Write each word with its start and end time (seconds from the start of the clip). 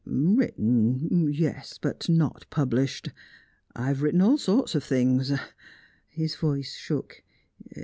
"Written 0.03 1.31
yes, 1.31 1.77
but 1.79 2.09
not 2.09 2.47
published. 2.49 3.09
I 3.75 3.85
have 3.89 4.01
written 4.01 4.21
all 4.23 4.39
sorts 4.39 4.73
of 4.73 4.83
things." 4.83 5.31
His 6.09 6.33
voice 6.35 6.73
shook. 6.75 7.21